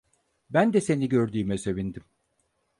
[0.49, 2.03] Ben de seni gördüğüme sevindim.